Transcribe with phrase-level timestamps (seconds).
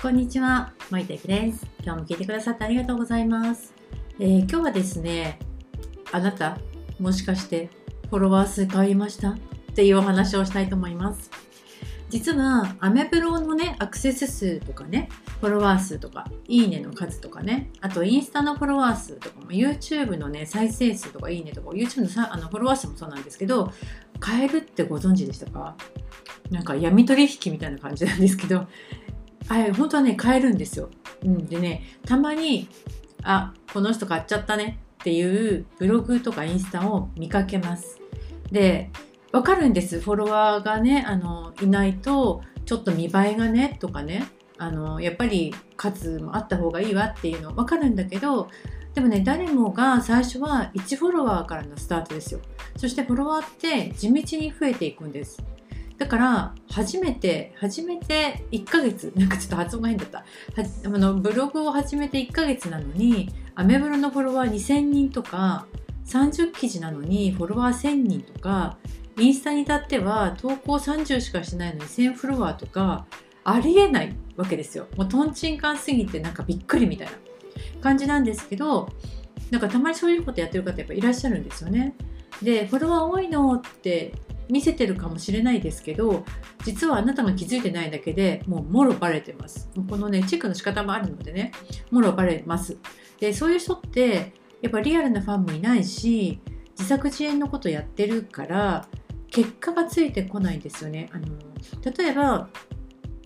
[0.00, 1.66] こんにちは、まいたきです。
[1.82, 3.74] 今日も聞いてくださってありがとうございます。
[4.20, 5.40] えー、今日はですね、
[6.12, 6.56] あなた、
[7.00, 7.68] もしかして
[8.08, 9.30] フォロワー数変わりました？
[9.30, 9.38] っ
[9.74, 11.32] ていうお話をしたいと思います。
[12.10, 15.08] 実は、アメブロのね、アクセス数とかね、
[15.40, 23.72] フォロワー数とか、いいねの数とかね、あとインスタのフォロワー数とかも、YouTube のね、再生数とか、いいねとか、YouTube のさあのフォロワー数もそうなんですけど、
[24.24, 25.76] 変えるってご存知でしたか？
[26.52, 28.68] なんか闇取引みたいな感じなんですけど、
[29.48, 30.90] はい、本当はね、買えるんですよ。
[31.24, 32.68] うん、でね、たまに、
[33.22, 37.98] あ、この人買っちゃったねっていうブログとかインスタを見かけます。
[38.52, 38.90] で、
[39.32, 40.00] わかるんです。
[40.00, 44.26] フォロワーがね、あの、いないと、ちょっと見栄えがね、とかね、
[44.58, 48.50] あの、やっぱり数もあった方がいいわっていうのわかるんだけど、
[48.94, 52.40] でもね、誰もが最初は1フォロワーからのスタートですよ。
[52.76, 55.42] そしてフォロワーって地道に増えていくんです。
[55.98, 60.24] だから初めて初めて1ヶ月 なんかちょっと発音が変だった。
[60.84, 65.66] あのブログを始めて1ヶ月なのにアメブロのフォロワー2000人とか
[66.06, 68.78] 30記事なのにフォロワー1000人とか
[69.18, 73.06] インスタに至っては投稿30しかしないのに1000フォロワーとか
[73.44, 74.86] ありえないわけですよ。
[74.96, 77.12] もうとんちんかんすぎてなんかびっくりみたいな。
[77.80, 78.88] 感じなんですけど
[79.50, 81.94] なんかたまにそういうことやってる方やっぱいらっしゃるんですよね。
[82.42, 84.12] でフォロワー多いのって
[84.50, 86.24] 見せてるかもしれないですけど
[86.64, 89.68] 実はあなたが気づいてないだけでもうもろバレてます。
[89.88, 91.52] このねチェックの仕方もあるのでね
[91.90, 92.78] もろバレます。
[93.20, 94.32] でそういう人って
[94.62, 98.86] やっぱリアルなファンもいないし自作自演のことやってるから
[99.30, 101.10] 結果がついてこないんですよね。
[101.12, 101.26] あの
[101.96, 102.48] 例えば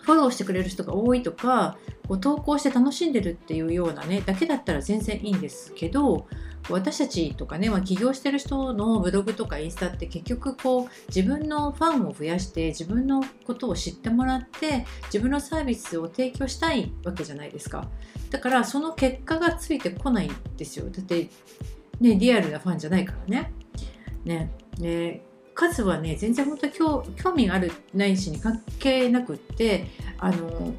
[0.00, 6.26] フォローしてくれる人が多いとかこう投稿して楽しんでるっていうようなねだけだったら全然いいんですけど
[6.68, 17.88] 私たちとかね、まあ、起業してる人のブログとかインスタって結局こう自分のファンを増やして自分のことを知ってもらって自分のサービスを提供したいわけじゃないですか。
[18.30, 20.90] だからその結果がついてこないんですよ。
[20.90, 21.30] だって
[22.00, 23.52] ねリアルなファンじゃないからね。
[24.24, 25.22] ねね
[25.54, 29.86] 数はね全然本当興興味があるないしに関係なくって
[30.18, 30.74] あの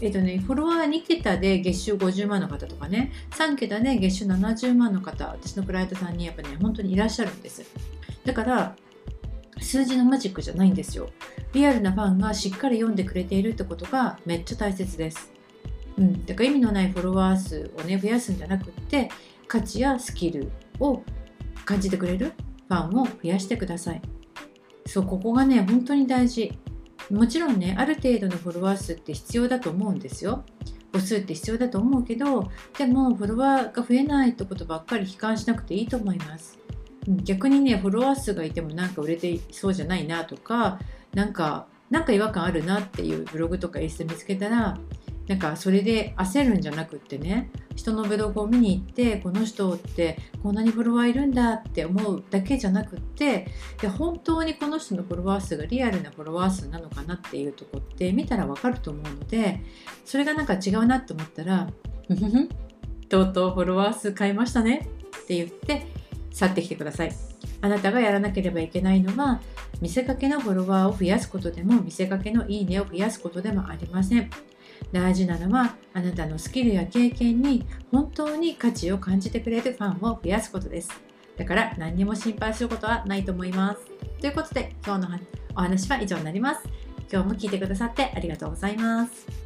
[0.00, 7.62] えっとね、フォロワー2桁で月収50万の方とかね、3桁で月収70万の方、私のクライアントさんにやっぱね、本当にいらっしゃるんです。
[8.24, 8.76] だから、
[9.60, 11.08] 数字のマジックじゃないんですよ。
[11.52, 15.32] リアルなファンがしっかり読んでくれているってことがめっちゃ大切です。
[15.96, 19.10] うん、だから意味のないフォロワー数をね、増やすんじゃなくって、
[19.46, 20.50] 価値やスキル
[20.80, 21.02] を
[21.64, 22.32] 感じてくれる
[22.68, 24.02] ファンを増やしてください。
[24.86, 26.52] そう、ここがね、本当に大事。
[27.10, 30.44] もちろんねある程度のフォロワー数って必要だと思うんですよ。
[30.92, 32.48] 母数って必要だと思うけど
[32.78, 36.58] でもフォロワーが増えないってことばっかり悲観しなくていいと思います。
[37.06, 40.78] 逆にねフォロワー数がいてもなんか売れてそうじゃないなとか
[41.12, 44.78] なんかなんか違和感あるなっていうブログとかインスタ見つけたら
[45.26, 53.48] なんかそれで焦るんじゃなくってね人のブログを見に行ってこの人ってこんなにフォロワーいるんだって思うだけじゃなくって
[53.80, 59.62] で本当にこの人のフォロワー数がリアルなフォロワー数なのかなっていうとこって見たらわかると思うので
[60.04, 61.68] それがなんか違うなって思ったら
[62.06, 62.48] 「ふふふ
[63.08, 64.88] とうとうフォロワー数変えましたね」
[65.22, 65.86] って言って
[66.32, 67.12] 去ってきてください。
[67.60, 69.40] あなたがやらなければいけないのは
[69.80, 74.30] 見せかけのフォロワーを増やすことでも見せかけのいいねを増やすことでもありません。
[74.92, 80.90] 大事なのはあなたのスキルや経験に本当に価値を感じてくれるファンを増やすことです。
[81.36, 83.86] だから何にも心配することはないと思います。
[84.20, 85.18] ということで今日の
[85.56, 86.62] お話は以上になります。
[87.12, 89.43] 今日も聞いてくださってありがとうございます。